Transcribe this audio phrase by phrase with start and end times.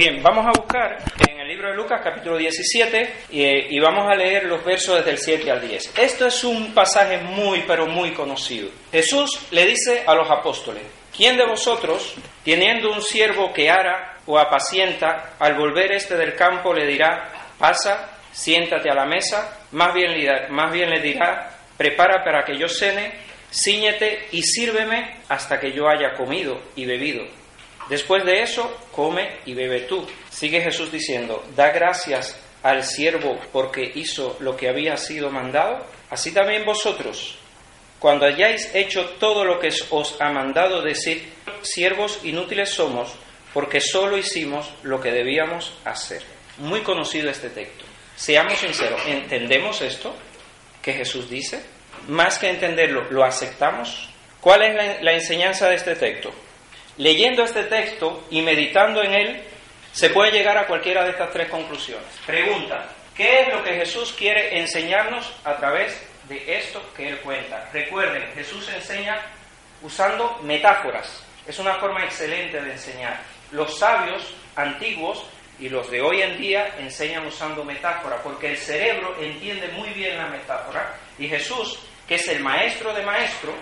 [0.00, 0.96] Bien, vamos a buscar
[1.28, 5.18] en el libro de Lucas capítulo 17 y, vamos a leer los versos desde el
[5.18, 5.98] 7 al 10.
[5.98, 8.70] Esto es un pasaje muy, pero muy conocido.
[8.90, 10.84] Jesús le dice a los apóstoles,
[11.14, 16.72] ¿quién de vosotros, teniendo un siervo que ara o apacienta, al volver este del campo
[16.72, 20.12] le dirá, pasa, siéntate a la mesa, más bien,
[20.48, 23.12] más bien le dirá, prepara para que yo cene,
[23.52, 27.39] ciñete y sírveme hasta que yo haya comido y bebido?
[27.90, 30.06] Después de eso, come y bebe tú.
[30.30, 35.84] Sigue Jesús diciendo, da gracias al siervo porque hizo lo que había sido mandado.
[36.08, 37.34] Así también vosotros,
[37.98, 41.32] cuando hayáis hecho todo lo que os ha mandado decir,
[41.62, 43.12] siervos inútiles somos
[43.52, 46.22] porque solo hicimos lo que debíamos hacer.
[46.58, 47.84] Muy conocido este texto.
[48.14, 50.14] Seamos sinceros, ¿entendemos esto
[50.80, 51.60] que Jesús dice?
[52.06, 54.08] Más que entenderlo, ¿lo aceptamos?
[54.40, 56.32] ¿Cuál es la, la enseñanza de este texto?
[57.00, 59.42] Leyendo este texto y meditando en él,
[59.90, 62.06] se puede llegar a cualquiera de estas tres conclusiones.
[62.26, 67.70] Pregunta, ¿qué es lo que Jesús quiere enseñarnos a través de esto que él cuenta?
[67.72, 69.18] Recuerden, Jesús enseña
[69.80, 71.24] usando metáforas.
[71.46, 73.18] Es una forma excelente de enseñar.
[73.50, 75.24] Los sabios antiguos
[75.58, 80.18] y los de hoy en día enseñan usando metáfora, porque el cerebro entiende muy bien
[80.18, 83.54] la metáfora y Jesús, que es el maestro de maestro,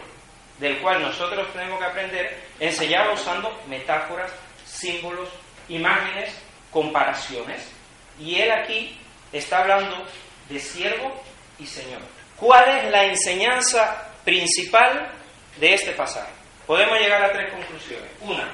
[0.58, 4.30] del cual nosotros tenemos que aprender, enseñaba usando metáforas,
[4.64, 5.28] símbolos,
[5.68, 6.32] imágenes,
[6.70, 7.70] comparaciones.
[8.18, 8.98] Y él aquí
[9.32, 10.04] está hablando
[10.48, 11.12] de siervo
[11.58, 12.00] y señor.
[12.36, 15.10] ¿Cuál es la enseñanza principal
[15.58, 16.32] de este pasaje?
[16.66, 18.10] Podemos llegar a tres conclusiones.
[18.20, 18.48] Una,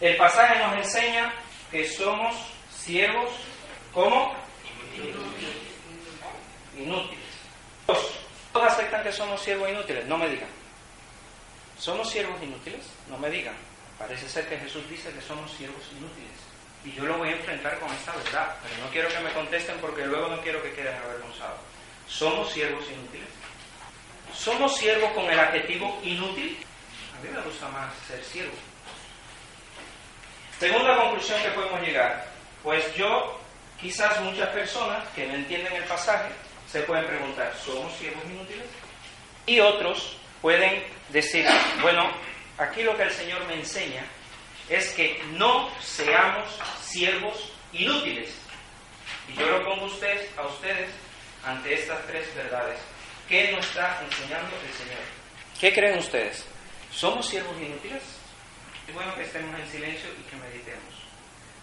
[0.00, 1.32] el pasaje nos enseña
[1.70, 2.34] que somos
[2.70, 3.30] siervos
[3.92, 4.34] como
[6.76, 7.24] inútiles.
[7.86, 7.98] Dos,
[8.52, 10.06] ¿todos aceptan que somos siervos inútiles?
[10.06, 10.48] No me digan.
[11.78, 12.86] ¿Somos siervos inútiles?
[13.08, 13.54] No me digan.
[13.98, 16.38] Parece ser que Jesús dice que somos siervos inútiles.
[16.84, 19.78] Y yo lo voy a enfrentar con esta verdad, pero no quiero que me contesten
[19.80, 21.60] porque luego no quiero que queden avergonzados.
[22.08, 23.28] ¿Somos siervos inútiles?
[24.36, 26.58] ¿Somos siervos con el adjetivo inútil?
[27.16, 28.52] A mí me gusta más ser siervo.
[30.58, 32.26] Segunda conclusión que podemos llegar.
[32.62, 33.40] Pues yo,
[33.80, 36.30] quizás muchas personas que no entienden el pasaje,
[36.70, 38.66] se pueden preguntar, ¿somos siervos inútiles?
[39.46, 41.46] Y otros pueden decir,
[41.80, 42.06] bueno,
[42.58, 44.04] aquí lo que el Señor me enseña
[44.68, 48.28] es que no seamos siervos inútiles.
[49.26, 50.90] Y yo lo pongo a ustedes, a ustedes
[51.46, 52.78] ante estas tres verdades.
[53.26, 55.00] ¿Qué nos está enseñando el Señor?
[55.58, 56.44] ¿Qué creen ustedes?
[56.92, 58.02] ¿Somos siervos inútiles?
[58.86, 60.94] Es bueno que estemos en silencio y que meditemos.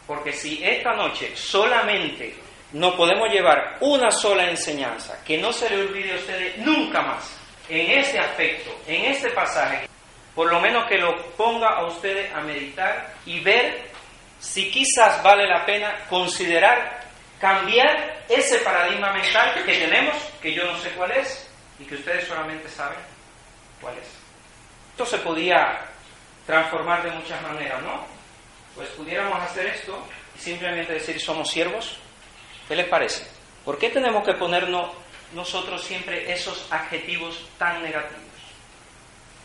[0.08, 2.34] Porque si esta noche solamente
[2.72, 7.41] no podemos llevar una sola enseñanza, que no se le olvide a ustedes nunca más,
[7.72, 9.88] en este aspecto, en este pasaje,
[10.36, 13.90] por lo menos que lo ponga a ustedes a meditar y ver
[14.40, 17.00] si quizás vale la pena considerar
[17.40, 21.50] cambiar ese paradigma mental que tenemos, que yo no sé cuál es
[21.80, 23.00] y que ustedes solamente saben
[23.80, 24.08] cuál es.
[24.92, 25.80] Esto se podía
[26.46, 28.06] transformar de muchas maneras, ¿no?
[28.76, 30.06] Pues pudiéramos hacer esto
[30.36, 31.98] y simplemente decir somos siervos.
[32.68, 33.26] ¿Qué les parece?
[33.64, 34.92] ¿Por qué tenemos que ponernos
[35.34, 38.22] nosotros siempre esos adjetivos tan negativos.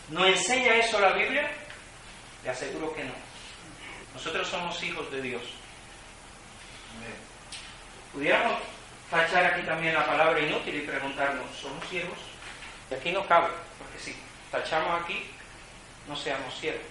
[0.08, 1.50] ¿No enseña eso la Biblia?
[2.44, 3.12] Le aseguro que no.
[4.14, 5.42] Nosotros somos hijos de Dios.
[8.12, 8.60] Pudiéramos
[9.10, 12.18] tachar aquí también la palabra inútil y preguntarnos, ¿somos siervos?
[12.90, 13.48] Y aquí no cabe,
[13.78, 14.16] porque si
[14.50, 15.28] tachamos aquí,
[16.08, 16.86] no seamos siervos.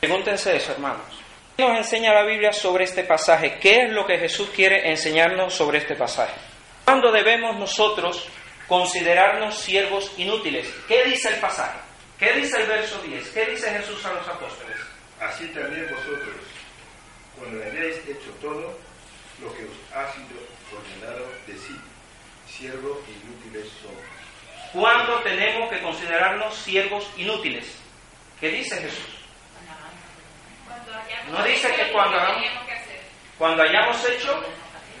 [0.00, 1.22] Pregúntense eso, hermanos.
[1.56, 3.58] ¿Qué nos enseña la Biblia sobre este pasaje?
[3.60, 6.51] ¿Qué es lo que Jesús quiere enseñarnos sobre este pasaje?
[6.92, 8.28] ¿Cuándo debemos nosotros
[8.68, 10.68] considerarnos siervos inútiles?
[10.86, 11.78] ¿Qué dice el pasaje?
[12.18, 13.28] ¿Qué dice el verso 10?
[13.30, 14.76] ¿Qué dice Jesús a los apóstoles?
[15.18, 16.36] Así también vosotros,
[17.38, 18.78] cuando hayáis hecho todo
[19.40, 20.36] lo que os ha sido
[20.70, 21.80] ordenado, decid,
[22.46, 24.04] siervos inútiles somos.
[24.74, 27.74] ¿Cuándo tenemos que considerarnos siervos inútiles?
[28.38, 29.16] ¿Qué dice Jesús?
[31.30, 32.46] No dice que cuando hagamos,
[33.38, 34.42] cuando hayamos hecho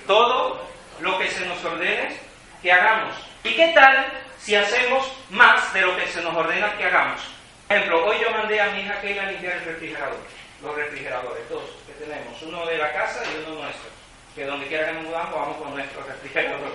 [0.06, 0.72] todo
[1.02, 2.16] lo que se nos ordene
[2.62, 3.16] que hagamos.
[3.44, 4.06] ¿Y qué tal
[4.38, 7.20] si hacemos más de lo que se nos ordena que hagamos?
[7.66, 10.18] Por ejemplo, hoy yo mandé a mi hija que a limpiar el refrigerador,
[10.62, 13.90] los refrigeradores, dos que tenemos, uno de la casa y uno nuestro,
[14.34, 16.72] que donde quiera que nos mudamos vamos con nuestro refrigerador.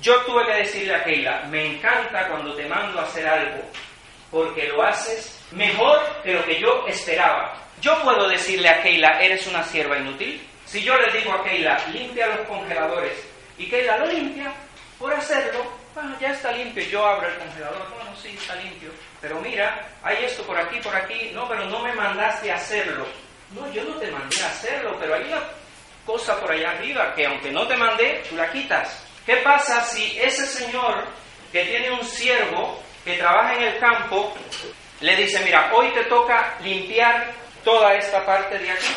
[0.00, 3.62] Yo tuve que decirle a Keila, me encanta cuando te mando a hacer algo,
[4.30, 7.54] porque lo haces mejor de lo que yo esperaba.
[7.80, 10.40] Yo puedo decirle a Keila, eres una sierva inútil.
[10.64, 13.12] Si yo le digo a Keila, limpia los congeladores
[13.58, 14.52] y que ella lo limpia,
[15.02, 15.64] por hacerlo,
[15.94, 18.90] bueno, ya está limpio, yo abro el congelador, bueno, sí, está limpio,
[19.20, 23.04] pero mira, hay esto por aquí, por aquí, no, pero no me mandaste hacerlo.
[23.50, 25.42] No, yo no te mandé a hacerlo, pero hay una
[26.06, 29.04] cosa por allá arriba que aunque no te mandé, tú la quitas.
[29.26, 31.04] ¿Qué pasa si ese señor
[31.50, 34.32] que tiene un siervo que trabaja en el campo
[35.00, 37.32] le dice, mira, hoy te toca limpiar
[37.64, 38.94] toda esta parte de aquí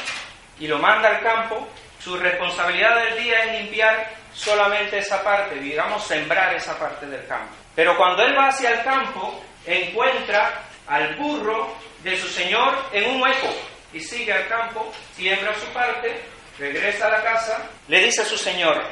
[0.60, 1.68] y lo manda al campo,
[2.00, 7.56] su responsabilidad del día es limpiar solamente esa parte, digamos, sembrar esa parte del campo.
[7.74, 13.22] Pero cuando él va hacia el campo, encuentra al burro de su señor en un
[13.22, 13.48] hueco
[13.94, 16.22] y sigue al campo, siembra su parte,
[16.60, 18.84] regresa a la casa, le dice a su señor,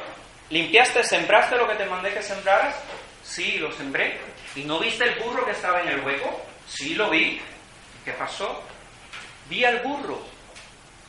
[0.50, 2.74] ¿limpiaste, sembraste lo que te mandé que sembraras?
[3.22, 4.18] Sí, lo sembré.
[4.56, 6.44] ¿Y no viste el burro que estaba en el hueco?
[6.66, 7.40] Sí, lo vi.
[8.04, 8.62] ¿Qué pasó?
[9.48, 10.22] Vi al burro.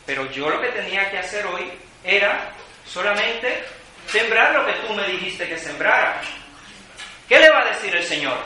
[0.05, 1.71] Pero yo lo que tenía que hacer hoy
[2.03, 2.51] era
[2.85, 3.65] solamente
[4.07, 6.21] sembrar lo que tú me dijiste que sembrara.
[7.27, 8.37] ¿Qué le va a decir el Señor?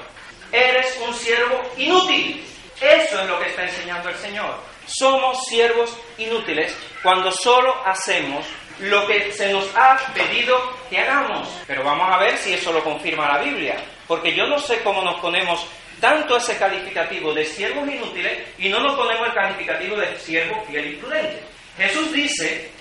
[0.52, 2.44] Eres un siervo inútil.
[2.82, 4.56] Eso es lo que está enseñando el Señor.
[4.86, 8.46] Somos siervos inútiles cuando solo hacemos
[8.80, 10.58] lo que se nos ha pedido
[10.90, 11.48] que hagamos.
[11.68, 13.76] Pero vamos a ver si eso lo confirma la Biblia.
[14.08, 15.68] Porque yo no sé cómo nos ponemos
[16.00, 20.94] tanto ese calificativo de siervos inútiles y no nos ponemos el calificativo de siervo fiel
[20.94, 21.44] y prudente.
[21.78, 22.72] Jesús dice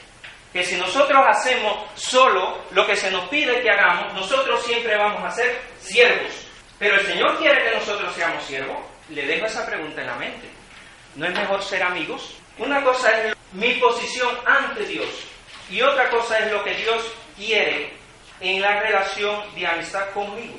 [0.52, 5.22] que si nosotros hacemos solo lo que se nos pide que hagamos, nosotros siempre vamos
[5.24, 6.32] a ser siervos.
[6.78, 8.78] Pero el Señor quiere que nosotros seamos siervos.
[9.10, 10.48] Le dejo esa pregunta en la mente.
[11.16, 12.34] ¿No es mejor ser amigos?
[12.58, 15.08] Una cosa es mi posición ante Dios
[15.70, 17.04] y otra cosa es lo que Dios
[17.36, 17.92] quiere
[18.40, 20.56] en la relación de amistad conmigo.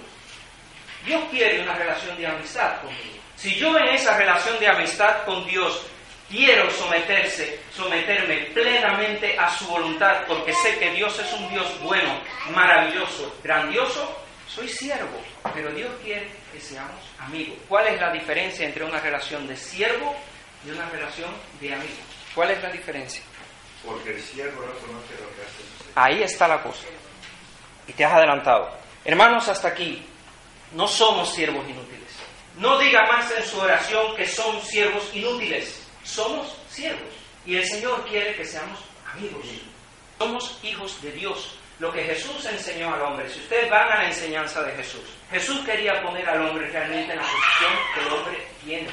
[1.06, 3.20] Dios quiere una relación de amistad conmigo.
[3.36, 5.86] Si yo en esa relación de amistad con Dios
[6.30, 12.22] quiero someterse, someterme plenamente a su voluntad, porque sé que Dios es un Dios bueno,
[12.54, 14.16] maravilloso, grandioso,
[14.48, 15.22] soy siervo,
[15.54, 17.58] pero Dios quiere que seamos amigos.
[17.68, 20.16] ¿Cuál es la diferencia entre una relación de siervo
[20.66, 21.94] y una relación de amigo?
[22.34, 23.24] ¿Cuál es la diferencia?
[23.86, 25.64] Porque el siervo no conoce lo que hace.
[25.96, 26.86] Ahí está la cosa.
[27.88, 28.78] Y te has adelantado.
[29.06, 30.06] Hermanos, hasta aquí,
[30.74, 32.10] no somos siervos inútiles.
[32.58, 35.89] No diga más en su oración que son siervos inútiles.
[36.14, 37.14] Somos siervos.
[37.46, 38.80] Y el Señor quiere que seamos
[39.14, 39.46] amigos.
[40.18, 41.56] Somos hijos de Dios.
[41.80, 43.30] Lo que Jesús enseñó al hombre.
[43.30, 45.02] Si ustedes van a la enseñanza de Jesús,
[45.32, 48.90] Jesús quería poner al hombre realmente en la posición que el hombre tiene.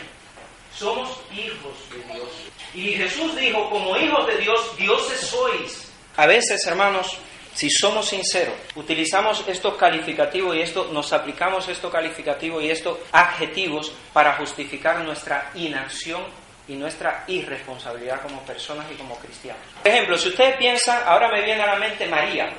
[0.73, 2.29] Somos hijos de Dios.
[2.75, 5.91] Y Jesús dijo, como hijos de Dios, dioses sois.
[6.17, 7.19] A veces, hermanos,
[7.55, 13.91] si somos sinceros, utilizamos estos calificativos y esto, nos aplicamos estos calificativos y estos adjetivos
[14.13, 16.23] para justificar nuestra inacción
[16.69, 19.63] y nuestra irresponsabilidad como personas y como cristianos.
[19.83, 22.53] Por ejemplo, si ustedes piensan, ahora me viene a la mente María,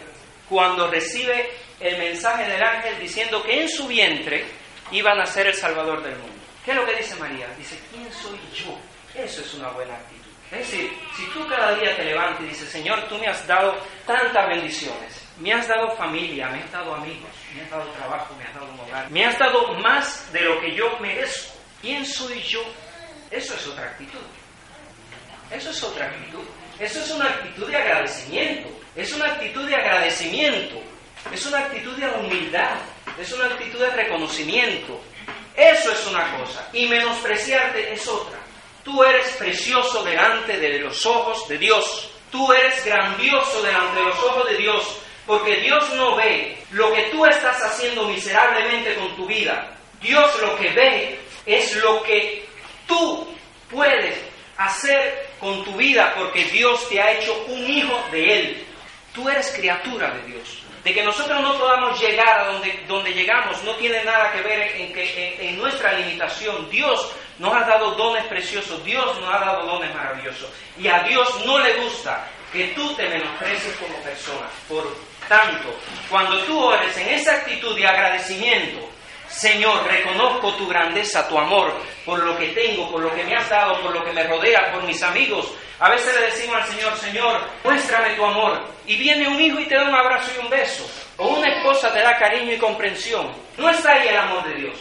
[0.49, 1.49] cuando recibe
[1.79, 4.45] el mensaje del ángel diciendo que en su vientre
[4.91, 6.35] iba a nacer el Salvador del mundo.
[6.63, 7.47] ¿Qué es lo que dice María?
[7.57, 8.77] Dice, ¿quién soy yo?
[9.15, 10.17] Eso es una buena actitud.
[10.51, 13.75] Es decir, si tú cada día te levantas y dices, Señor, tú me has dado
[14.05, 18.45] tantas bendiciones, me has dado familia, me has dado amigos, me has dado trabajo, me
[18.45, 21.53] has dado un hogar, me has dado más de lo que yo merezco.
[21.81, 22.61] ¿Quién soy yo?
[23.31, 24.19] Eso es otra actitud.
[25.51, 26.43] Eso es otra actitud.
[26.79, 28.69] Eso es una actitud de agradecimiento.
[28.95, 30.81] Es una actitud de agradecimiento.
[31.33, 32.77] Es una actitud de humildad.
[33.19, 35.01] Es una actitud de reconocimiento.
[35.55, 36.69] Eso es una cosa.
[36.73, 38.37] Y menospreciarte es otra.
[38.83, 42.09] Tú eres precioso delante de los ojos de Dios.
[42.31, 44.99] Tú eres grandioso delante de los ojos de Dios.
[45.25, 49.75] Porque Dios no ve lo que tú estás haciendo miserablemente con tu vida.
[50.01, 52.46] Dios lo que ve es lo que
[52.87, 53.27] tú
[53.69, 54.17] puedes
[54.57, 58.65] hacer con tu vida porque Dios te ha hecho un hijo de Él.
[59.13, 60.63] Tú eres criatura de Dios.
[60.83, 64.75] De que nosotros no podamos llegar a donde, donde llegamos no tiene nada que ver
[64.77, 66.69] en, que, en, en nuestra limitación.
[66.69, 70.49] Dios nos ha dado dones preciosos, Dios nos ha dado dones maravillosos.
[70.79, 74.47] Y a Dios no le gusta que tú te menosprecies como persona.
[74.69, 74.95] Por
[75.27, 75.75] tanto,
[76.09, 78.89] cuando tú ores en esa actitud de agradecimiento,
[79.37, 81.71] Señor, reconozco tu grandeza, tu amor,
[82.03, 84.71] por lo que tengo, por lo que me has dado, por lo que me rodea,
[84.73, 85.53] por mis amigos.
[85.79, 88.65] A veces le decimos al Señor, Señor, muéstrame tu amor.
[88.87, 90.89] Y viene un hijo y te da un abrazo y un beso.
[91.17, 93.31] O una esposa te da cariño y comprensión.
[93.57, 94.77] No está ahí el amor de Dios.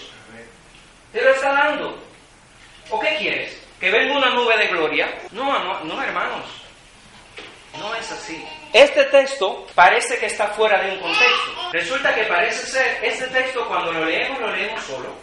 [1.13, 1.99] Te lo está dando.
[2.89, 3.63] ¿O qué quieres?
[3.79, 5.07] ¿Que venga una nube de gloria?
[5.33, 6.47] No, no, no hermanos.
[7.79, 8.45] No es así.
[8.73, 11.71] Este texto parece que está fuera de un contexto.
[11.73, 15.15] Resulta que parece ser, este texto cuando lo leemos, lo leemos solo.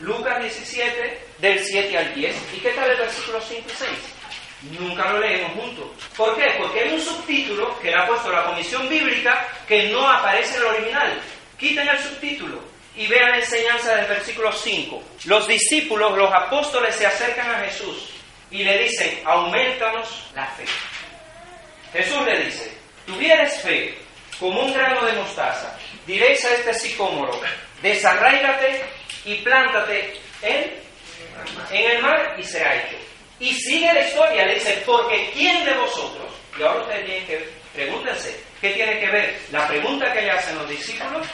[0.00, 2.36] Lucas 17, del 7 al 10.
[2.56, 3.90] ¿Y qué tal el versículo 5 y 6?
[4.80, 5.86] Nunca lo leemos juntos.
[6.16, 6.54] ¿Por qué?
[6.58, 10.62] Porque hay un subtítulo que le ha puesto la Comisión Bíblica que no aparece en
[10.62, 11.20] el original.
[11.58, 12.60] Quiten el subtítulo
[12.96, 15.02] y vean la enseñanza del versículo 5.
[15.24, 18.10] Los discípulos, los apóstoles se acercan a Jesús
[18.50, 20.64] y le dicen, aumentanos la fe.
[21.92, 22.72] Jesús le dice,
[23.06, 23.98] tuvieres fe
[24.38, 25.76] como un grano de mostaza,
[26.06, 27.40] diréis a este sicómoro,
[27.82, 28.84] desarraigate
[29.24, 30.74] y plántate en,
[31.70, 32.96] en el mar y será hecho.
[33.40, 36.32] Y sigue la historia, le dice, porque ¿quién de vosotros?
[36.58, 40.58] Y ahora ustedes tienen que, pregúntense, ¿qué tiene que ver la pregunta que le hacen
[40.58, 41.26] los discípulos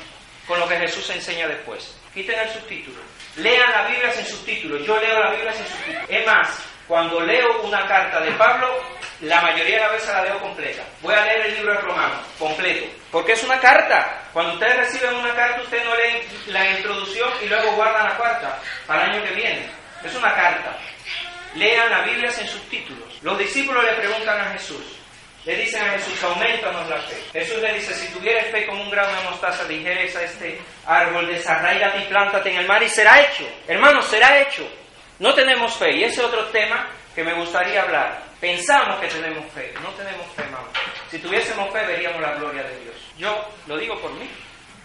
[0.47, 1.97] con lo que Jesús enseña después?
[2.13, 3.01] Quiten el subtítulo.
[3.37, 4.87] Lean la Biblia sin subtítulos.
[4.87, 6.11] Yo leo la Biblia sin subtítulos.
[6.11, 8.81] Es más, cuando leo una carta de Pablo,
[9.25, 10.83] la mayoría de las veces la leo completa.
[11.01, 12.87] Voy a leer el libro de Romanos, completo.
[13.11, 14.23] Porque es una carta.
[14.33, 18.59] Cuando ustedes reciben una carta, ustedes no leen la introducción y luego guardan la cuarta
[18.87, 19.67] para el año que viene.
[20.05, 20.77] Es una carta.
[21.55, 23.23] Lean la Biblia sin subtítulos.
[23.23, 24.85] Los discípulos le preguntan a Jesús.
[25.45, 27.17] Le dicen a Jesús, aumentanos la fe.
[27.33, 31.27] Jesús le dice, si tuvieres fe como un grano de mostaza, dijeres a este árbol,
[31.27, 33.47] desarraigate y plántate en el mar y será hecho.
[33.69, 34.67] Hermanos, será hecho.
[35.19, 35.97] No tenemos fe.
[35.97, 38.23] Y ese es otro tema que me gustaría hablar.
[38.45, 39.73] Pensamos que tenemos fe.
[39.83, 40.69] No tenemos fe, hermano.
[41.11, 42.95] Si tuviésemos fe, veríamos la gloria de Dios.
[43.17, 44.29] Yo lo digo por mí.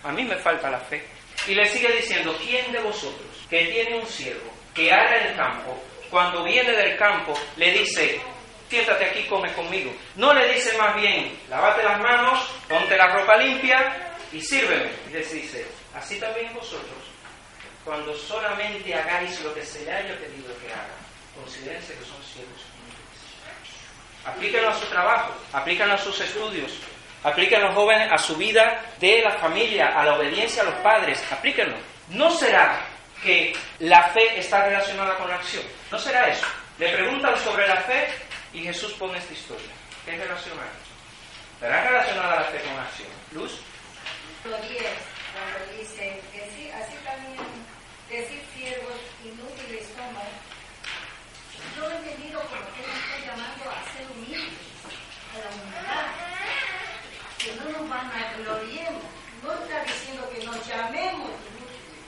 [0.01, 1.05] A mí me falta la fe.
[1.45, 5.77] Y le sigue diciendo, ¿quién de vosotros que tiene un siervo que haga el campo,
[6.09, 8.21] cuando viene del campo, le dice,
[8.69, 9.91] siéntate aquí, come conmigo?
[10.15, 12.39] No le dice más bien, lávate las manos,
[12.69, 14.89] ponte la ropa limpia y sírveme.
[15.09, 17.03] Y les dice, así también vosotros,
[17.83, 20.95] cuando solamente hagáis lo que se le haya pedido que haga,
[21.35, 22.69] considérense que son siervos
[24.25, 26.71] Aplíquenlo a su trabajo, aplíquenlo a sus estudios,
[27.23, 31.23] aplíquenlo los jóvenes a su vida de la familia, a la obediencia a los padres,
[31.31, 31.77] aplíquenlo.
[32.09, 32.81] ¿No será
[33.23, 35.63] que la fe está relacionada con la acción?
[35.91, 36.45] ¿No será eso?
[36.77, 38.07] Le preguntan sobre la fe
[38.53, 39.69] y Jesús pone esta historia.
[40.05, 40.69] ¿Qué es relacionada?
[41.59, 43.09] ¿Será relacionada la fe con la acción?
[43.31, 43.59] ¿Luz?
[44.45, 44.81] Lo 10,
[45.33, 47.35] cuando dice que sí, así también
[48.09, 50.23] decir siervos inútiles somos.
[51.75, 54.55] Yo he entendido como que él está llamando a ser humildes,
[55.35, 56.07] a la humildad,
[57.37, 59.03] que no nos van a gloriemos.
[59.43, 61.99] No está diciendo que nos llamemos inútiles.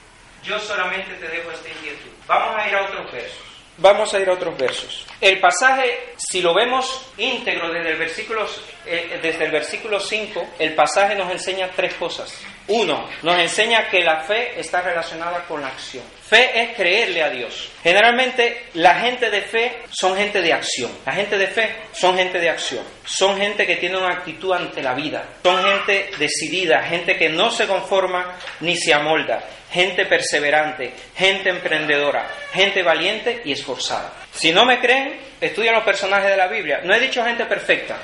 [0.42, 2.10] Yo solamente te dejo esta inquietud.
[2.26, 3.52] Vamos a ir a otros versos.
[3.78, 5.06] Vamos a ir a otros versos.
[5.20, 8.46] El pasaje, si lo vemos íntegro desde el versículo,
[8.84, 12.38] eh, desde el versículo 5, el pasaje nos enseña tres cosas.
[12.68, 16.04] Uno, nos enseña que la fe está relacionada con la acción.
[16.32, 17.68] Fe es creerle a Dios.
[17.82, 20.90] Generalmente la gente de fe son gente de acción.
[21.04, 22.82] La gente de fe son gente de acción.
[23.04, 25.22] Son gente que tiene una actitud ante la vida.
[25.42, 29.44] Son gente decidida, gente que no se conforma ni se amolda.
[29.70, 34.14] Gente perseverante, gente emprendedora, gente valiente y esforzada.
[34.32, 36.80] Si no me creen, estudian los personajes de la Biblia.
[36.82, 37.98] No he dicho gente perfecta,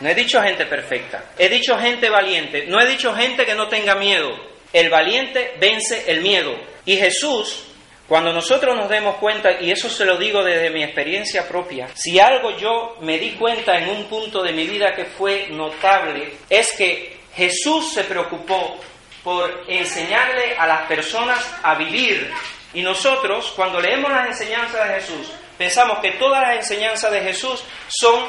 [0.00, 3.68] no he dicho gente perfecta, he dicho gente valiente, no he dicho gente que no
[3.68, 4.50] tenga miedo.
[4.70, 6.54] El valiente vence el miedo.
[6.86, 7.69] Y Jesús,
[8.10, 12.18] cuando nosotros nos demos cuenta, y eso se lo digo desde mi experiencia propia, si
[12.18, 16.72] algo yo me di cuenta en un punto de mi vida que fue notable, es
[16.76, 18.80] que Jesús se preocupó
[19.22, 22.28] por enseñarle a las personas a vivir.
[22.74, 27.62] Y nosotros, cuando leemos las enseñanzas de Jesús, pensamos que todas las enseñanzas de Jesús
[27.86, 28.24] son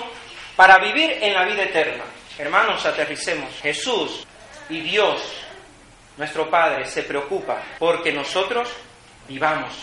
[0.55, 2.03] para vivir en la vida eterna.
[2.37, 3.49] Hermanos, aterricemos.
[3.63, 4.27] Jesús
[4.69, 5.23] y Dios,
[6.17, 8.69] nuestro Padre, se preocupa porque nosotros
[9.27, 9.73] vivamos.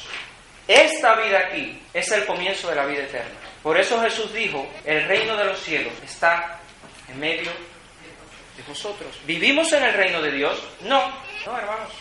[0.66, 3.34] Esta vida aquí es el comienzo de la vida eterna.
[3.62, 6.60] Por eso Jesús dijo, el reino de los cielos está
[7.08, 7.50] en medio
[8.56, 9.18] de vosotros.
[9.24, 10.62] ¿Vivimos en el reino de Dios?
[10.82, 11.10] No,
[11.46, 11.92] no, hermanos.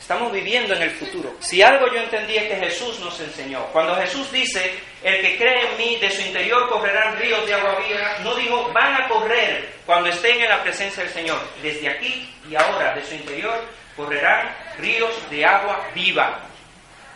[0.00, 1.34] Estamos viviendo en el futuro.
[1.40, 3.64] Si algo yo entendí es que Jesús nos enseñó.
[3.72, 7.78] Cuando Jesús dice, el que cree en mí, de su interior correrán ríos de agua
[7.86, 11.40] viva, no dijo, van a correr cuando estén en la presencia del Señor.
[11.62, 13.64] Desde aquí y ahora, de su interior,
[13.96, 16.40] correrán ríos de agua viva.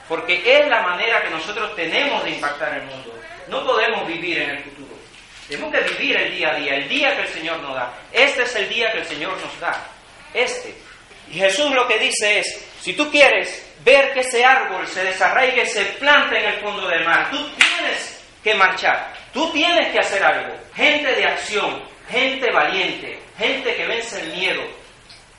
[0.09, 3.15] Porque es la manera que nosotros tenemos de impactar el mundo.
[3.49, 4.97] No podemos vivir en el futuro.
[5.49, 7.93] Tenemos que vivir el día a día, el día que el Señor nos da.
[8.13, 9.87] Este es el día que el Señor nos da.
[10.33, 10.75] Este.
[11.31, 15.67] Y Jesús lo que dice es, si tú quieres ver que ese árbol se desarraigue,
[15.67, 20.23] se plante en el fondo del mar, tú tienes que marchar, tú tienes que hacer
[20.23, 20.55] algo.
[20.75, 24.63] Gente de acción, gente valiente, gente que vence el miedo.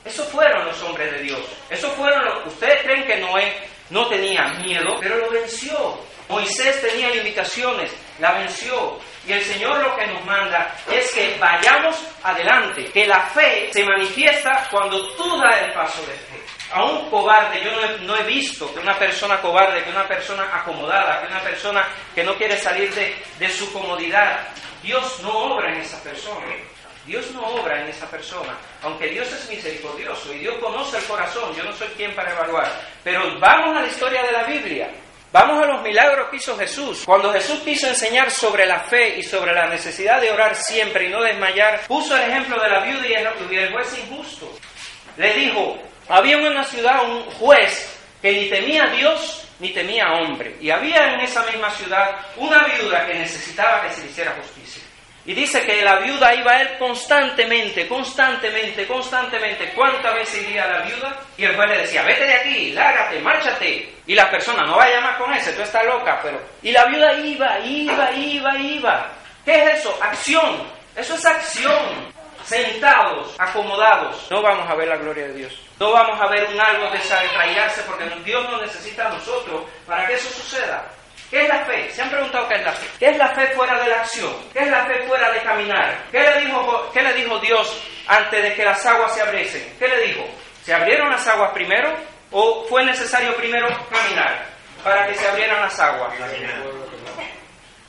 [0.04, 1.40] Esos fueron los hombres de Dios.
[1.68, 2.46] Esos fueron.
[2.46, 3.54] Ustedes creen que Noé
[3.90, 5.98] no tenía miedo, pero lo venció.
[6.28, 8.98] Moisés tenía limitaciones, la venció.
[9.26, 13.84] Y el Señor lo que nos manda es que vayamos adelante, que la fe se
[13.84, 16.40] manifiesta cuando tú das el paso de fe.
[16.72, 20.06] A un cobarde, yo no he, no he visto que una persona cobarde, que una
[20.06, 24.48] persona acomodada, que una persona que no quiere salir de, de su comodidad,
[24.82, 26.46] Dios no obra en esa persona.
[27.10, 31.52] Dios no obra en esa persona, aunque Dios es misericordioso y Dios conoce el corazón,
[31.56, 32.70] yo no soy quien para evaluar,
[33.02, 34.90] pero vamos a la historia de la Biblia
[35.32, 37.04] Vamos a los milagros que hizo Jesús.
[37.06, 41.08] Cuando Jesús quiso enseñar sobre la fe y sobre la necesidad de orar siempre y
[41.08, 44.52] no desmayar, puso el ejemplo de la viuda y el juez injusto.
[45.16, 50.06] Le dijo, había en una ciudad un juez que ni temía a Dios ni temía
[50.06, 50.56] a hombre.
[50.60, 54.82] Y había en esa misma ciudad una viuda que necesitaba que se hiciera justicia.
[55.26, 59.72] Y dice que la viuda iba a él constantemente, constantemente, constantemente.
[59.74, 61.20] ¿Cuántas veces iría la viuda?
[61.36, 63.94] Y el juez le decía, vete de aquí, lárgate, márchate.
[64.06, 66.40] Y la persona, no vaya más con ese, tú estás loca, pero...
[66.62, 69.10] Y la viuda iba, iba, iba, iba.
[69.44, 69.98] ¿Qué es eso?
[70.02, 70.66] Acción.
[70.96, 72.12] Eso es acción.
[72.44, 74.26] Sentados, acomodados.
[74.30, 75.60] No vamos a ver la gloria de Dios.
[75.78, 80.14] No vamos a ver un algo desarraigarse porque Dios nos necesita a nosotros para que
[80.14, 80.84] eso suceda.
[81.30, 81.90] ¿Qué es la fe?
[81.92, 82.86] ¿Se han preguntado qué es la fe?
[82.98, 84.34] ¿Qué es la fe fuera de la acción?
[84.52, 86.04] ¿Qué es la fe fuera de caminar?
[86.10, 89.76] ¿Qué le dijo, qué le dijo Dios antes de que las aguas se abriesen?
[89.78, 90.26] ¿Qué le dijo?
[90.64, 91.94] ¿Se abrieron las aguas primero
[92.32, 94.44] o fue necesario primero caminar
[94.82, 96.12] para que se abrieran las aguas?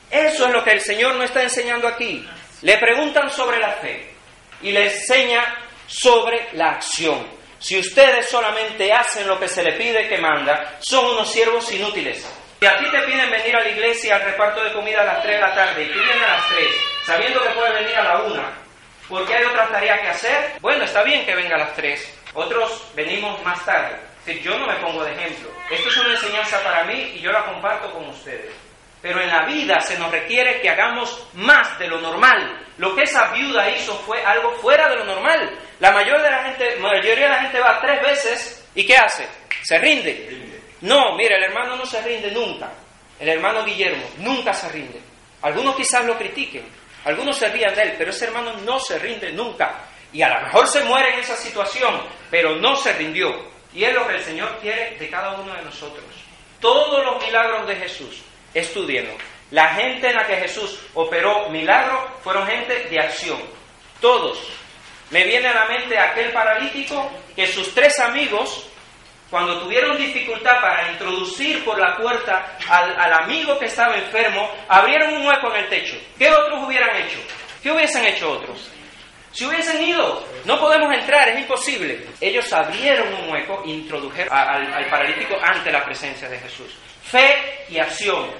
[0.08, 2.24] Eso es lo que el Señor nos está enseñando aquí.
[2.60, 4.14] Le preguntan sobre la fe
[4.60, 5.42] y le enseña
[5.88, 7.26] sobre la acción.
[7.58, 12.24] Si ustedes solamente hacen lo que se le pide que manda, son unos siervos inútiles.
[12.62, 15.22] Si a ti te piden venir a la iglesia al reparto de comida a las
[15.24, 16.66] 3 de la tarde y tú vienes a las 3,
[17.04, 18.42] sabiendo que puedes venir a la 1,
[19.08, 22.20] porque hay otra tarea que hacer, bueno, está bien que venga a las 3.
[22.34, 23.96] Otros venimos más tarde.
[24.44, 25.50] Yo no me pongo de ejemplo.
[25.72, 28.52] Esto es una enseñanza para mí y yo la comparto con ustedes.
[29.00, 32.64] Pero en la vida se nos requiere que hagamos más de lo normal.
[32.78, 35.50] Lo que esa viuda hizo fue algo fuera de lo normal.
[35.80, 39.26] La mayoría de la gente, mayoría de la gente va tres veces y ¿qué hace?
[39.64, 40.51] Se rinde.
[40.82, 42.72] No, mira, el hermano no se rinde nunca.
[43.18, 45.00] El hermano Guillermo nunca se rinde.
[45.42, 46.64] Algunos quizás lo critiquen,
[47.04, 49.86] algunos se rían de él, pero ese hermano no se rinde nunca.
[50.12, 53.50] Y a lo mejor se muere en esa situación, pero no se rindió.
[53.74, 56.04] Y es lo que el Señor quiere de cada uno de nosotros.
[56.60, 58.22] Todos los milagros de Jesús,
[58.54, 59.14] estudienlo.
[59.50, 63.40] La gente en la que Jesús operó milagros fueron gente de acción.
[64.00, 64.38] Todos.
[65.10, 68.66] Me viene a la mente aquel paralítico que sus tres amigos
[69.32, 75.26] cuando tuvieron dificultad para introducir por la puerta al, amigo que estaba enfermo, abrieron un
[75.26, 75.96] hueco en el techo.
[76.18, 77.18] ¿Qué otros hubieran hecho?
[77.62, 78.70] ¿Qué hubiesen hecho otros?
[79.32, 82.06] Si hubiesen ido, no podemos entrar, es imposible.
[82.20, 86.76] Ellos abrieron un hueco e introdujeron al, al paralítico ante la presencia de Jesús.
[87.02, 88.30] Fe y acción.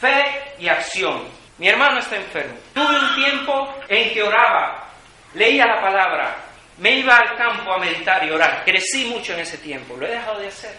[0.00, 1.28] Fe y acción.
[1.58, 2.54] Mi hermano está enfermo.
[2.72, 4.88] Tuve un tiempo en que oraba,
[5.34, 6.49] leía la palabra,
[6.80, 8.64] me iba al campo a meditar y orar.
[8.64, 9.96] Crecí mucho en ese tiempo.
[9.96, 10.74] Lo he dejado de hacer.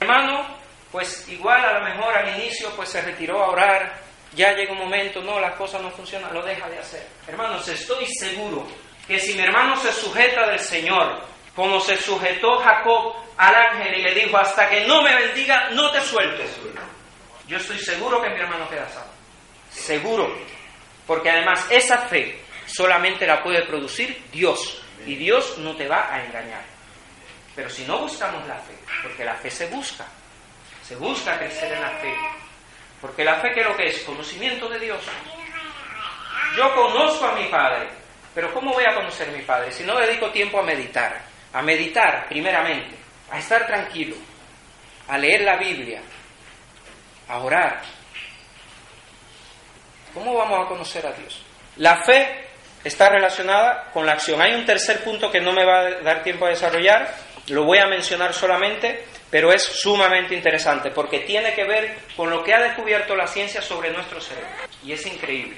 [0.00, 0.46] hermano,
[0.90, 4.00] pues igual a lo mejor al inicio pues se retiró a orar.
[4.34, 7.06] Ya llega un momento, no, las cosas no funcionan, lo deja de hacer.
[7.26, 8.66] Hermanos, estoy seguro
[9.06, 11.20] que si mi hermano se sujeta del Señor,
[11.54, 15.90] como se sujetó Jacob al ángel y le dijo, hasta que no me bendiga, no
[15.90, 16.50] te sueltes.
[17.48, 19.10] Yo estoy seguro que mi hermano queda salvo.
[19.70, 20.34] Seguro.
[21.06, 24.81] Porque además esa fe solamente la puede producir Dios.
[25.06, 26.62] Y Dios no te va a engañar.
[27.54, 30.06] Pero si no buscamos la fe, porque la fe se busca,
[30.82, 32.14] se busca crecer en la fe.
[33.00, 33.98] Porque la fe, ¿qué es lo que es?
[34.04, 35.00] Conocimiento de Dios.
[36.56, 37.88] Yo conozco a mi Padre,
[38.34, 41.20] pero ¿cómo voy a conocer a mi Padre si no dedico tiempo a meditar?
[41.52, 42.96] A meditar, primeramente,
[43.30, 44.16] a estar tranquilo,
[45.08, 46.00] a leer la Biblia,
[47.28, 47.82] a orar.
[50.14, 51.42] ¿Cómo vamos a conocer a Dios?
[51.76, 52.51] La fe
[52.84, 54.40] está relacionada con la acción.
[54.40, 57.14] Hay un tercer punto que no me va a dar tiempo a desarrollar,
[57.48, 62.44] lo voy a mencionar solamente, pero es sumamente interesante porque tiene que ver con lo
[62.44, 64.50] que ha descubierto la ciencia sobre nuestro cerebro.
[64.84, 65.56] Y es increíble.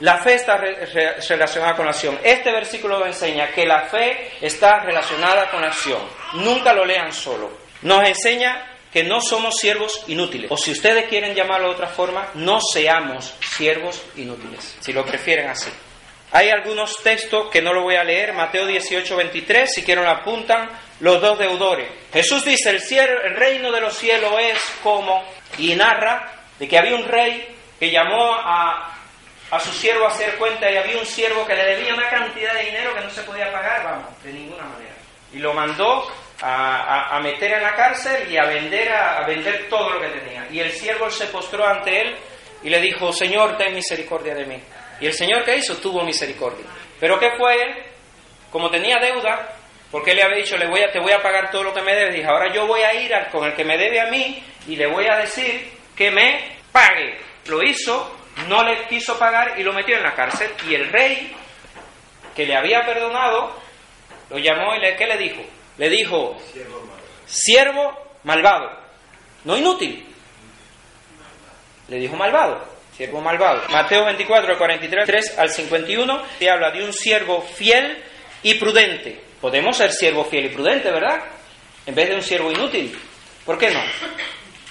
[0.00, 2.18] La fe está relacionada con la acción.
[2.24, 6.00] Este versículo enseña que la fe está relacionada con la acción.
[6.34, 7.52] Nunca lo lean solo.
[7.82, 10.50] Nos enseña que no somos siervos inútiles.
[10.50, 15.48] O si ustedes quieren llamarlo de otra forma, no seamos siervos inútiles, si lo prefieren
[15.48, 15.70] así.
[16.32, 20.68] Hay algunos textos que no lo voy a leer, Mateo 18, 23, si quieren apuntan,
[20.98, 21.88] los dos deudores.
[22.12, 22.82] Jesús dice, el,
[23.24, 25.22] el reino de los cielos es como,
[25.58, 28.98] y narra de que había un rey que llamó a,
[29.52, 32.54] a su siervo a hacer cuenta y había un siervo que le debía una cantidad
[32.54, 34.94] de dinero que no se podía pagar, vamos, de ninguna manera.
[35.32, 40.00] Y lo mandó a, meter en la cárcel y a vender, a, vender todo lo
[40.00, 40.48] que tenía.
[40.50, 42.16] Y el siervo se postró ante él
[42.62, 44.56] y le dijo, Señor, ten misericordia de mí.
[45.00, 46.64] Y el Señor que hizo tuvo misericordia.
[47.00, 47.74] Pero ¿qué fue él?
[48.50, 49.56] Como tenía deuda,
[49.90, 51.82] porque él le había dicho, le voy a, te voy a pagar todo lo que
[51.82, 54.42] me debes, dije, ahora yo voy a ir con el que me debe a mí
[54.68, 57.18] y le voy a decir que me pague.
[57.46, 58.16] Lo hizo,
[58.48, 60.50] no le quiso pagar y lo metió en la cárcel.
[60.68, 61.34] Y el rey,
[62.36, 63.60] que le había perdonado,
[64.30, 65.42] lo llamó y le, ¿qué le dijo?
[65.78, 66.36] le dijo,
[67.26, 67.92] siervo
[68.24, 68.70] malvado,
[69.44, 70.11] no inútil.
[71.92, 72.64] Le dijo malvado,
[72.96, 73.64] siervo malvado.
[73.68, 78.02] Mateo 24, 43 3 al 51, se habla de un siervo fiel
[78.42, 79.20] y prudente.
[79.42, 81.22] Podemos ser siervo fiel y prudente, ¿verdad?
[81.84, 82.98] En vez de un siervo inútil.
[83.44, 83.82] ¿Por qué no?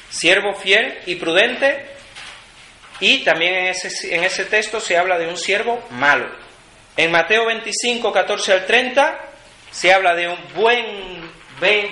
[0.09, 1.91] Siervo fiel y prudente.
[2.99, 6.27] Y también en ese, en ese texto se habla de un siervo malo.
[6.97, 9.19] En Mateo 25, 14 al 30
[9.69, 11.31] se habla de un buen,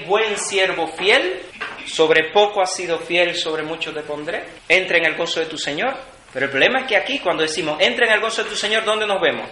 [0.07, 1.39] buen siervo fiel.
[1.85, 4.43] Sobre poco has sido fiel, sobre mucho te pondré.
[4.67, 5.95] Entra en el gozo de tu Señor.
[6.31, 8.83] Pero el problema es que aquí, cuando decimos entra en el gozo de tu Señor,
[8.85, 9.49] ¿dónde nos vemos?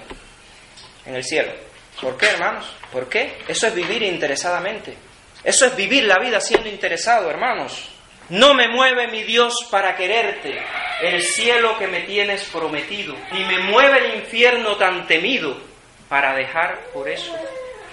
[1.05, 1.51] En el cielo.
[1.99, 2.65] ¿Por qué, hermanos?
[2.91, 3.39] ¿Por qué?
[3.47, 4.95] Eso es vivir interesadamente.
[5.43, 7.89] Eso es vivir la vida siendo interesado, hermanos.
[8.29, 10.59] No me mueve mi Dios para quererte,
[11.01, 15.57] el cielo que me tienes prometido, ni me mueve el infierno tan temido
[16.09, 17.33] para dejar por eso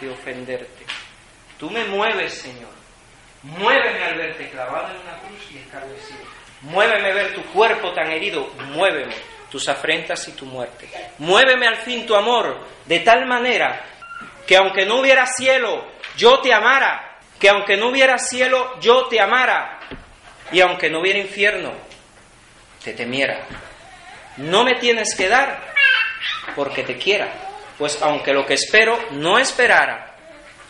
[0.00, 0.84] de ofenderte.
[1.56, 2.74] Tú me mueves, Señor.
[3.44, 6.24] Muéveme al verte clavado en una cruz y escarnecido.
[6.62, 8.50] Muéveme ver tu cuerpo tan herido.
[8.72, 9.14] Muéveme
[9.50, 10.88] tus afrentas y tu muerte.
[11.18, 13.84] Muéveme al fin tu amor de tal manera
[14.46, 17.18] que aunque no hubiera cielo, yo te amara.
[17.38, 19.80] Que aunque no hubiera cielo, yo te amara.
[20.50, 21.72] Y aunque no hubiera infierno,
[22.82, 23.44] te temiera.
[24.38, 25.72] No me tienes que dar
[26.56, 27.28] porque te quiera.
[27.76, 30.16] Pues aunque lo que espero no esperara,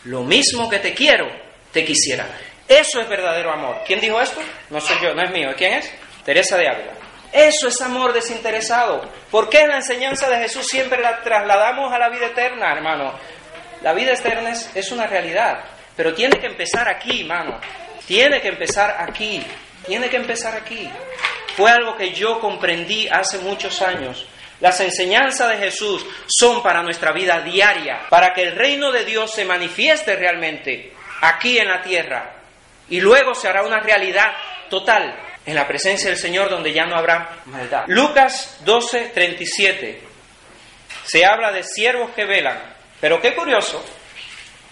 [0.05, 1.29] lo mismo que te quiero,
[1.73, 2.27] te quisiera.
[2.69, 3.83] Eso es verdadero amor.
[3.87, 4.41] ¿Quién dijo esto?
[4.71, 5.51] No soy yo, no es mío.
[5.57, 5.93] ¿Quién es?
[6.25, 6.93] Teresa de Ávila.
[7.35, 9.11] Eso es amor desinteresado.
[9.31, 13.13] ¿Por qué la enseñanza de Jesús siempre la trasladamos a la vida eterna, hermano?
[13.83, 15.65] La vida eterna es, una realidad,
[15.97, 17.61] pero tiene que empezar aquí, hermano.
[18.07, 19.45] Tiene que empezar aquí.
[19.85, 20.89] Tiene que empezar aquí.
[21.57, 24.27] Fue algo que yo comprendí hace muchos años.
[24.61, 29.33] Las enseñanzas de Jesús son para nuestra vida diaria, para que el reino de Dios
[29.33, 32.34] se manifieste realmente aquí en la tierra.
[32.89, 34.33] Y luego se hará una realidad
[34.69, 35.15] total
[35.47, 37.85] en la presencia del Señor donde ya no habrá maldad.
[37.89, 40.03] Lucas 12, 37.
[41.05, 42.75] Se habla de siervos que velan.
[43.01, 43.85] Pero qué curioso,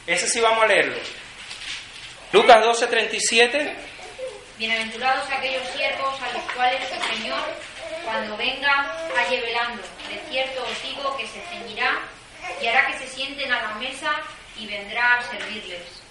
[0.06, 0.96] ese sí vamos a leerlo.
[2.32, 3.76] Lucas 12, 37.
[4.56, 7.40] Bienaventurados aquellos siervos a los cuales el Señor,
[8.04, 9.82] cuando venga, halle velando.
[10.08, 12.00] De cierto os digo que se ceñirá
[12.60, 14.12] y hará que se sienten a la mesa
[14.56, 16.01] y vendrá a servirles.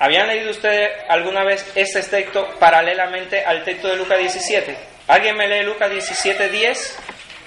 [0.00, 4.74] ¿Habían leído ustedes alguna vez este texto paralelamente al texto de Lucas 17?
[5.08, 6.98] ¿Alguien me lee Lucas 17, 10?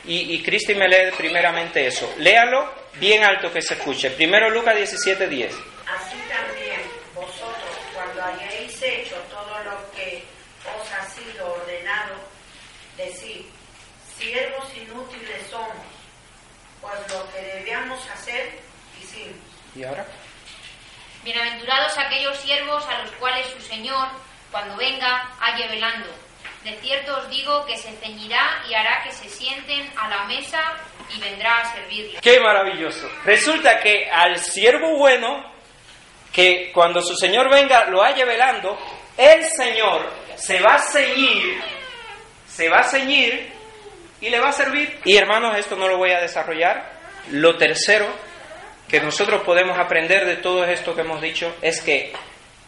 [0.06, 2.14] Y, y Cristi me lee primeramente eso.
[2.20, 4.12] Léalo bien alto que se escuche.
[4.12, 5.52] Primero Lucas 17, 10.
[5.52, 6.80] Así también
[7.16, 10.24] vosotros, cuando hayáis hecho todo lo que
[10.80, 12.14] os ha sido ordenado,
[12.98, 13.46] decid,
[14.16, 15.72] siervos inútiles somos,
[16.80, 18.52] pues lo que debíamos hacer,
[19.02, 19.38] hicimos.
[19.76, 20.06] ¿Y ahora?
[21.24, 24.10] Bienaventurados aquellos siervos a los cuales su Señor,
[24.52, 26.10] cuando venga, halle velando.
[26.66, 30.60] De cierto os digo que se ceñirá y hará que se sienten a la mesa
[31.16, 32.20] y vendrá a servirles.
[32.20, 33.10] ¡Qué maravilloso!
[33.24, 35.50] Resulta que al siervo bueno,
[36.34, 38.78] que cuando su Señor venga lo halle velando,
[39.16, 41.62] el Señor se va a ceñir,
[42.48, 43.50] se va a ceñir
[44.20, 45.00] y le va a servir.
[45.06, 46.92] Y hermanos, esto no lo voy a desarrollar.
[47.30, 48.33] Lo tercero
[48.94, 52.14] que nosotros podemos aprender de todo esto que hemos dicho es que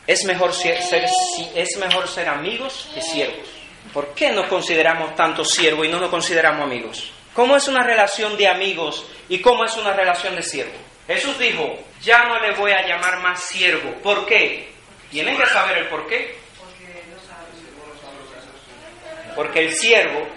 [0.07, 0.79] es mejor ser,
[1.53, 3.47] es mejor ser amigos que siervos.
[3.93, 7.11] ¿Por qué nos consideramos tanto siervos y no nos consideramos amigos?
[7.31, 10.73] ¿Cómo es una relación de amigos y cómo es una relación de siervo?
[11.05, 13.91] Jesús dijo, ya no le voy a llamar más siervo.
[14.01, 14.73] ¿Por qué?
[15.11, 16.39] Tienen que saber el por qué.
[19.35, 20.27] Porque el siervo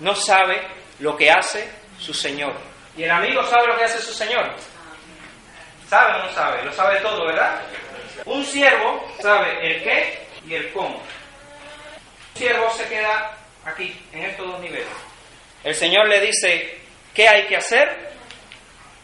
[0.00, 0.60] no sabe
[0.98, 1.66] lo que hace
[1.98, 2.52] su Señor.
[2.98, 4.54] ¿Y el amigo sabe lo que hace su Señor?
[5.88, 6.64] ¿Sabe o no sabe?
[6.64, 7.60] Lo sabe todo, ¿verdad?
[8.26, 10.96] Un siervo sabe el qué y el cómo.
[10.96, 14.86] Un siervo se queda aquí, en estos dos niveles.
[15.64, 16.78] El Señor le dice
[17.14, 18.10] qué hay que hacer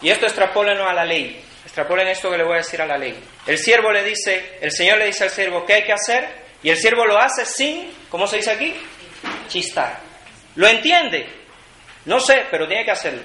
[0.03, 1.43] y esto extrapólenlo a la ley.
[1.65, 3.19] Extrapolen esto que le voy a decir a la ley.
[3.47, 6.71] El siervo le dice, el Señor le dice al siervo qué hay que hacer y
[6.71, 8.75] el siervo lo hace sin, ¿cómo se dice aquí?
[9.49, 9.99] Chistar.
[10.57, 11.27] ¿Lo entiende?
[12.05, 13.23] No sé, pero tiene que hacerlo.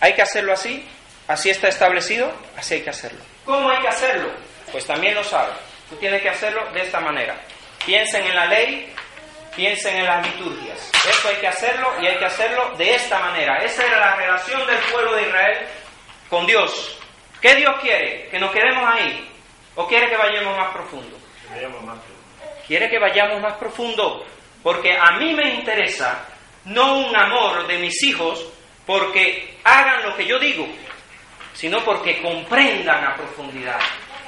[0.00, 0.86] Hay que hacerlo así
[1.30, 3.20] Así está establecido, así hay que hacerlo.
[3.44, 4.32] ¿Cómo hay que hacerlo?
[4.72, 5.52] Pues también lo sabe.
[5.88, 7.40] Tú tienes que hacerlo de esta manera.
[7.86, 8.92] Piensen en la ley,
[9.54, 10.90] piensen en las liturgias.
[11.08, 13.58] Esto hay que hacerlo y hay que hacerlo de esta manera.
[13.58, 15.58] Esa era la relación del pueblo de Israel
[16.28, 16.98] con Dios.
[17.40, 18.28] ¿Qué Dios quiere?
[18.28, 19.30] ¿Que nos quedemos ahí?
[19.76, 21.16] ¿O quiere que vayamos más profundo?
[22.66, 24.26] Quiere que vayamos más profundo.
[24.64, 26.26] Porque a mí me interesa
[26.64, 28.44] no un amor de mis hijos
[28.84, 30.66] porque hagan lo que yo digo,
[31.52, 33.80] sino porque comprendan a profundidad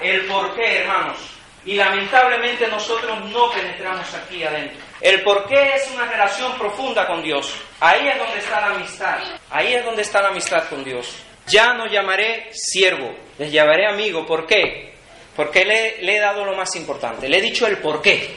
[0.03, 1.19] el por qué, hermanos.
[1.65, 4.79] Y lamentablemente nosotros no penetramos aquí adentro.
[5.01, 7.55] El por qué es una relación profunda con Dios.
[7.81, 9.19] Ahí es donde está la amistad.
[9.51, 11.17] Ahí es donde está la amistad con Dios.
[11.47, 14.27] Ya no llamaré siervo, les llamaré amigo.
[14.27, 14.95] ¿Por qué?
[15.37, 17.29] Porque le, he dado lo más importante.
[17.29, 18.37] Le he dicho el por qué.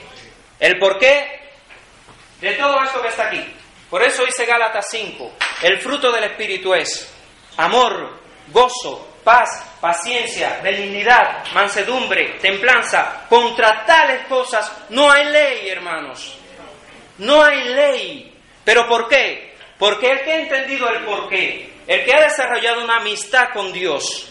[0.60, 1.40] El por qué
[2.42, 3.44] de todo esto que está aquí.
[3.90, 7.14] Por eso dice Gálatas 5, el fruto del Espíritu es
[7.58, 13.26] amor, gozo, paz, paciencia, benignidad, mansedumbre, templanza.
[13.28, 16.38] Contra tales cosas no hay ley, hermanos.
[17.18, 18.38] No hay ley.
[18.64, 19.56] ¿Pero por qué?
[19.78, 23.74] Porque el que ha entendido el por qué, el que ha desarrollado una amistad con
[23.74, 24.30] Dios,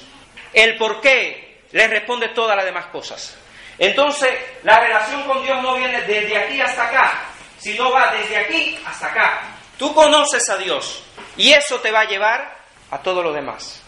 [0.53, 3.37] el por qué, le responde todas las demás cosas.
[3.79, 4.31] Entonces,
[4.63, 7.25] la relación con Dios no viene desde aquí hasta acá,
[7.59, 9.43] sino va desde aquí hasta acá.
[9.77, 11.03] Tú conoces a Dios
[11.37, 12.57] y eso te va a llevar
[12.91, 13.84] a todo lo demás.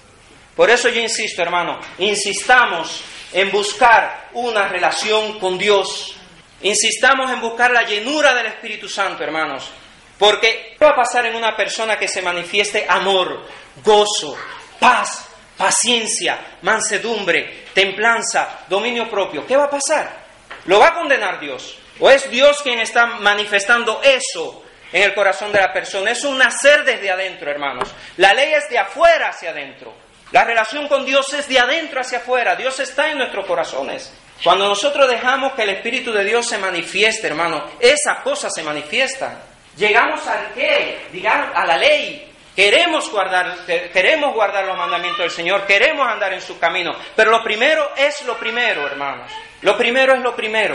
[0.57, 6.17] Por eso yo insisto, hermano, insistamos en buscar una relación con Dios.
[6.63, 9.71] Insistamos en buscar la llenura del Espíritu Santo, hermanos.
[10.19, 13.47] Porque ¿qué va a pasar en una persona que se manifieste amor,
[13.85, 14.35] gozo,
[14.81, 19.47] paz, paciencia, mansedumbre, templanza, dominio propio?
[19.47, 20.25] ¿Qué va a pasar?
[20.65, 21.79] ¿Lo va a condenar Dios?
[22.01, 26.13] ¿O es Dios quien está manifestando eso en el corazón de la persona?
[26.13, 27.95] Es un nacer desde adentro, hermanos.
[28.17, 30.06] La ley es de afuera hacia adentro.
[30.33, 32.57] La relación con Dios es de adentro hacia afuera.
[32.57, 34.13] Dios está en nuestros corazones.
[34.43, 39.39] Cuando nosotros dejamos que el Espíritu de Dios se manifieste, hermano, esas cosas se manifiestan.
[39.77, 42.33] Llegamos al qué, digamos, a la ley.
[42.55, 43.55] Queremos guardar,
[43.93, 46.93] queremos guardar los mandamientos del Señor, queremos andar en su camino.
[47.15, 49.31] Pero lo primero es lo primero, hermanos.
[49.63, 50.75] Lo primero es lo primero.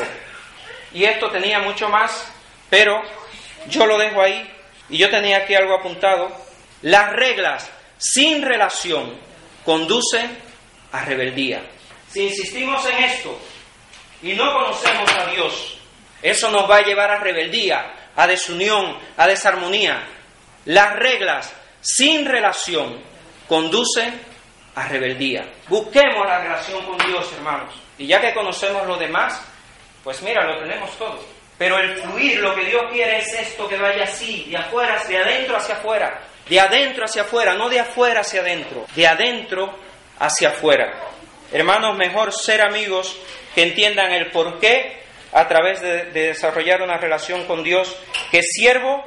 [0.94, 2.32] Y esto tenía mucho más,
[2.70, 3.02] pero
[3.68, 4.50] yo lo dejo ahí.
[4.90, 6.32] Y yo tenía aquí algo apuntado.
[6.84, 9.31] Las reglas sin relación
[9.66, 10.38] conducen
[10.92, 11.62] a rebeldía.
[12.10, 13.38] Si insistimos en esto
[14.22, 15.78] y no conocemos a Dios,
[16.22, 20.08] eso nos va a llevar a rebeldía, a desunión, a desarmonía.
[20.66, 23.02] Las reglas sin relación
[23.48, 24.22] conducen
[24.76, 25.46] a rebeldía.
[25.68, 27.74] Busquemos la relación con Dios, hermanos.
[27.98, 29.42] Y ya que conocemos lo demás,
[30.04, 31.20] pues mira, lo tenemos todo.
[31.58, 35.18] Pero el fluir, lo que Dios quiere es esto que vaya así, de afuera, de
[35.18, 36.22] adentro hacia afuera.
[36.50, 38.86] De adentro hacia afuera, no de afuera hacia adentro.
[38.96, 39.74] De adentro
[40.20, 40.92] hacia afuera.
[41.52, 43.18] Hermanos, mejor ser amigos
[43.56, 45.02] que entiendan el porqué
[45.34, 47.96] a través de, de desarrollar una relación con Dios,
[48.32, 49.04] que siervo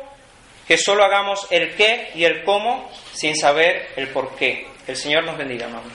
[0.67, 4.67] que solo hagamos el qué y el cómo sin saber el por qué.
[4.87, 5.93] El Señor nos bendiga, hermanos.